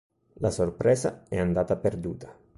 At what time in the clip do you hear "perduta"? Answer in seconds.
1.75-2.35